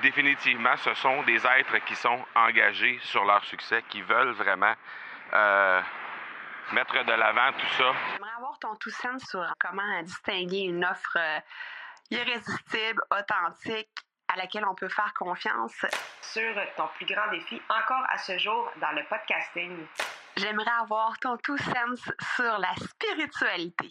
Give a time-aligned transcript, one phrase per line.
[0.00, 4.74] définitivement, ce sont des êtres qui sont engagés sur leur succès, qui veulent vraiment
[5.32, 5.80] euh,
[6.72, 7.92] mettre de l'avant tout ça.
[8.12, 11.40] J'aimerais avoir ton tout sens sur comment distinguer une offre euh,
[12.10, 13.90] irrésistible, authentique,
[14.28, 15.84] à laquelle on peut faire confiance.
[16.20, 19.86] Sur ton plus grand défi encore à ce jour dans le podcasting.
[20.36, 22.00] J'aimerais avoir ton tout sens
[22.36, 23.90] sur la spiritualité.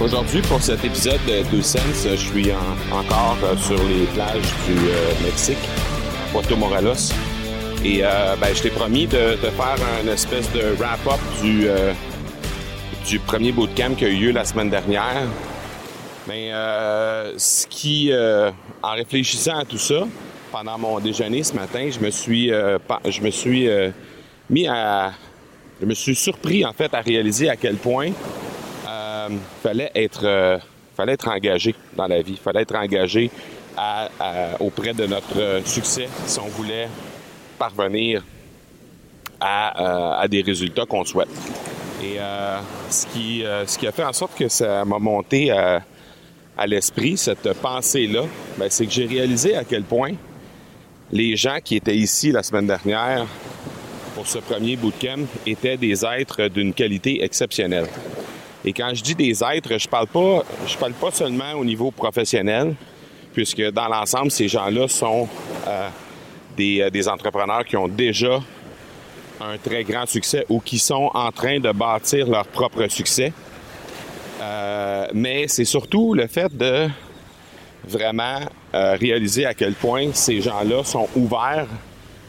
[0.00, 4.42] Aujourd'hui, pour cet épisode de Two Sense, je suis en- encore euh, sur les plages
[4.66, 5.56] du euh, Mexique,
[6.32, 7.12] Puerto Morelos.
[7.84, 13.94] Et euh, ben, je t'ai promis de, faire une espèce de wrap-up du, premier bootcamp
[13.96, 15.28] qui a eu lieu la semaine dernière.
[16.26, 16.50] Mais
[17.36, 18.10] ce qui,
[18.82, 20.06] en réfléchissant à tout ça,
[20.50, 23.68] pendant mon déjeuner ce matin, je me suis, je me suis
[24.48, 25.12] mis à,
[25.82, 28.08] je me suis surpris en fait à réaliser à quel point
[29.30, 30.58] euh, fallait être, euh,
[30.96, 33.30] fallait être engagé dans la vie, fallait être engagé
[34.60, 36.88] auprès de notre euh, succès si on voulait
[37.58, 38.22] parvenir
[39.40, 41.28] à, euh, des résultats qu'on souhaite.
[42.02, 42.18] Et
[42.90, 43.46] ce, qui,
[43.86, 45.82] a fait en sorte que ça m'a monté à,
[46.58, 48.24] à l'esprit, cette pensée-là,
[48.58, 50.12] ben, c'est que j'ai réalisé à quel point
[51.10, 53.26] les gens qui étaient ici la semaine dernière
[54.14, 57.86] pour ce premier bootcamp étaient des êtres d'une qualité exceptionnelle.
[58.64, 61.90] Et quand je dis des êtres, je parle pas, je parle pas seulement au niveau
[61.90, 62.74] professionnel,
[63.34, 65.28] puisque dans l'ensemble, ces gens-là sont
[65.66, 65.88] euh,
[66.56, 68.40] des, euh, des entrepreneurs qui ont déjà
[69.40, 73.34] un très grand succès ou qui sont en train de bâtir leur propre succès.
[74.40, 76.88] Euh, mais c'est surtout le fait de
[77.86, 78.40] vraiment
[78.72, 81.68] réaliser à quel point ces gens-là sont ouverts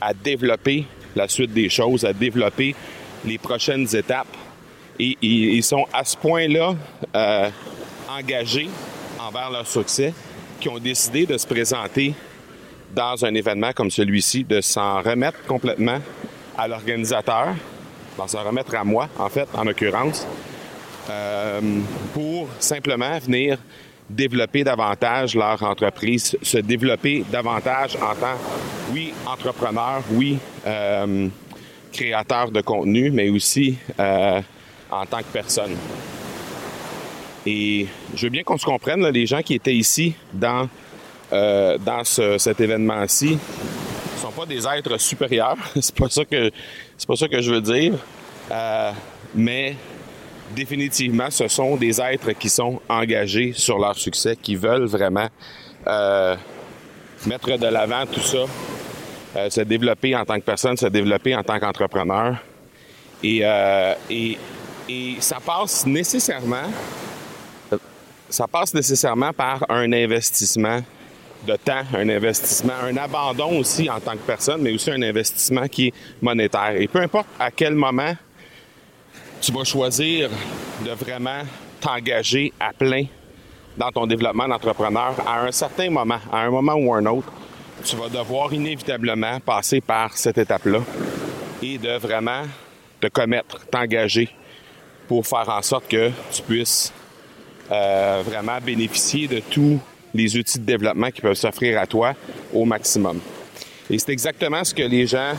[0.00, 0.84] à développer
[1.14, 2.74] la suite des choses, à développer
[3.24, 4.26] les prochaines étapes.
[4.98, 6.74] Et ils sont à ce point-là
[7.14, 7.50] euh,
[8.08, 8.68] engagés
[9.20, 10.14] envers leur succès
[10.60, 12.14] qui ont décidé de se présenter
[12.94, 15.98] dans un événement comme celui-ci, de s'en remettre complètement
[16.56, 17.54] à l'organisateur,
[18.16, 20.26] d'en s'en remettre à moi, en fait, en l'occurrence,
[21.10, 21.60] euh,
[22.14, 23.58] pour simplement venir
[24.08, 28.38] développer davantage leur entreprise, se développer davantage en tant,
[28.92, 31.28] oui, entrepreneur, oui, euh,
[31.92, 33.76] créateur de contenu, mais aussi
[34.90, 35.76] en tant que personne.
[37.46, 40.68] Et je veux bien qu'on se comprenne, les gens qui étaient ici dans,
[41.32, 45.56] euh, dans ce- cet événement-ci ne sont pas des êtres supérieurs.
[45.80, 46.50] c'est pas ça que
[46.96, 47.94] c'est pas ça que je veux dire.
[48.50, 48.90] Euh,
[49.34, 49.76] mais
[50.54, 55.28] définitivement, ce sont des êtres qui sont engagés sur leur succès, qui veulent vraiment
[55.86, 56.34] euh,
[57.26, 58.38] mettre de l'avant tout ça,
[59.50, 62.36] se développer en tant que personne, se développer en tant qu'entrepreneur.
[63.22, 63.42] Et,
[64.88, 66.70] et ça passe nécessairement,
[68.28, 70.80] ça passe nécessairement par un investissement
[71.46, 75.68] de temps, un investissement, un abandon aussi en tant que personne, mais aussi un investissement
[75.68, 76.74] qui est monétaire.
[76.76, 78.14] Et peu importe à quel moment
[79.40, 80.30] tu vas choisir
[80.84, 81.42] de vraiment
[81.80, 83.04] t'engager à plein
[83.76, 87.30] dans ton développement d'entrepreneur, à un certain moment, à un moment ou un autre,
[87.84, 90.80] tu vas devoir inévitablement passer par cette étape-là
[91.62, 92.42] et de vraiment
[93.00, 94.30] te commettre, t'engager
[95.08, 96.92] pour faire en sorte que tu puisses
[97.70, 99.78] euh, vraiment bénéficier de tous
[100.14, 102.14] les outils de développement qui peuvent s'offrir à toi
[102.52, 103.20] au maximum.
[103.90, 105.32] Et c'est exactement ce que les gens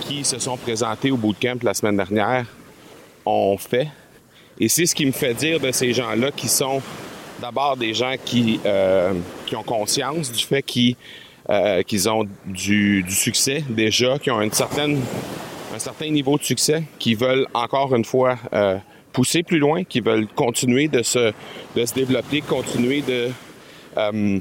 [0.00, 2.46] qui se sont présentés au bootcamp la semaine dernière
[3.24, 3.88] ont fait.
[4.58, 6.82] Et c'est ce qui me fait dire de ces gens-là qui sont
[7.40, 9.14] d'abord des gens qui, euh,
[9.46, 10.96] qui ont conscience du fait qu'ils
[11.50, 14.98] euh, qu'ils ont du, du succès déjà, qui ont une certaine,
[15.74, 18.78] un certain niveau de succès, qui veulent encore une fois euh,
[19.12, 21.32] pousser plus loin, qui veulent continuer de se,
[21.76, 23.30] de se développer, continuer de,
[23.96, 24.38] euh,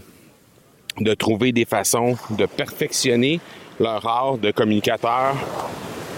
[1.00, 3.40] de trouver des façons de perfectionner
[3.80, 5.36] leur art de communicateur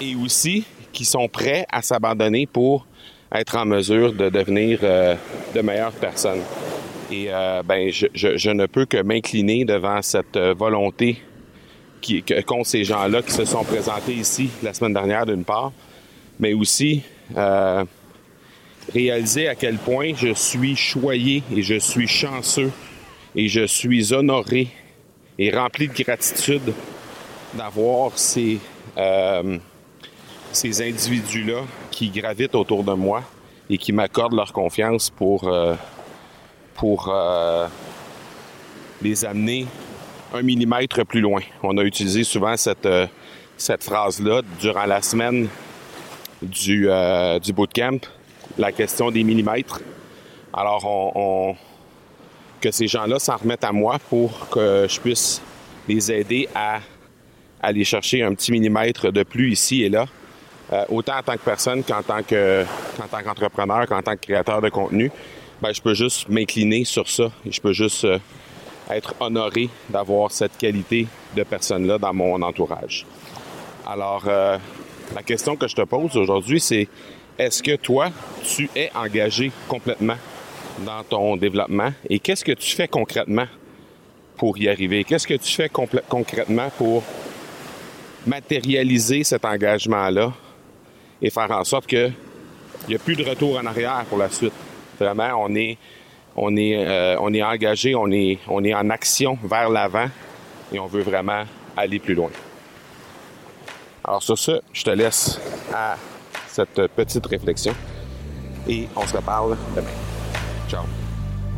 [0.02, 2.86] et aussi qui sont prêts à s'abandonner pour
[3.34, 5.16] être en mesure de devenir euh,
[5.56, 6.42] de meilleures personnes.
[7.12, 7.30] Et
[7.66, 11.22] ben, je, je, ne peux que m'incliner devant cette volonté
[12.06, 15.72] qui, qu'ont ces gens-là qui se sont présentés ici la semaine dernière d'une part,
[16.40, 17.02] mais aussi
[17.36, 17.84] euh,
[18.94, 22.72] réaliser à quel point je suis choyé et je suis chanceux
[23.36, 24.68] et je suis honoré
[25.40, 26.74] et rempli de gratitude
[27.56, 28.60] d'avoir ces,
[28.98, 29.58] euh,
[30.52, 33.24] ces individus-là qui gravitent autour de moi
[33.68, 35.74] et qui m'accordent leur confiance pour, euh,
[36.76, 37.12] pour
[39.02, 39.66] les amener
[40.42, 41.42] millimètre plus loin.
[41.64, 42.88] On a utilisé souvent cette,
[43.58, 45.48] cette phrase-là durant la semaine
[46.42, 46.88] du,
[47.42, 48.00] du bootcamp,
[48.58, 49.82] la question des millimètres.
[50.54, 51.56] Alors,
[52.62, 55.42] que ces gens-là s'en remettent à moi pour que je puisse
[55.88, 56.80] les aider à
[57.62, 60.06] aller chercher un petit millimètre de plus ici et là,
[60.74, 62.66] euh, autant en tant que personne qu'en tant que
[62.98, 65.12] qu'en tant qu'entrepreneur, qu'en tant que créateur de contenu.
[65.62, 68.18] Ben, je peux juste m'incliner sur ça je peux juste euh,
[68.90, 73.06] être honoré d'avoir cette qualité de personne-là dans mon entourage.
[73.86, 74.58] Alors, euh,
[75.14, 76.88] la question que je te pose aujourd'hui, c'est
[77.38, 78.10] est-ce que toi,
[78.44, 80.18] tu es engagé complètement
[80.86, 81.92] dans ton développement?
[82.10, 83.48] Et qu'est-ce que tu fais concrètement
[84.38, 85.04] pour y arriver?
[85.04, 87.04] Qu'est-ce que tu fais concrètement pour
[88.26, 90.34] matérialiser cet engagement-là
[91.22, 92.14] et faire en sorte qu'il
[92.88, 94.54] n'y a plus de retour en arrière pour la suite?
[95.00, 95.78] Vraiment, on est,
[96.36, 100.08] on est, euh, on est engagé, on est, est en action vers l'avant
[100.72, 101.44] et on veut vraiment
[101.78, 102.30] aller plus loin.
[104.04, 105.40] Alors sur ce, je te laisse
[105.74, 105.96] à
[106.48, 107.74] cette petite réflexion
[108.68, 109.88] et on se reparle demain.
[110.70, 110.84] Ciao.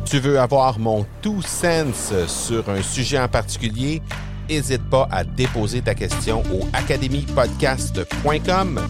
[0.04, 4.00] Tu veux avoir mon tout sens sur un sujet en particulier?
[4.48, 8.80] N'hésite pas à déposer ta question au academypodcast.com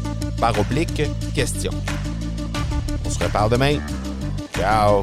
[0.40, 1.02] par oblique
[1.34, 1.72] question.
[3.04, 3.78] On se reparle demain.
[4.54, 5.02] Ciao!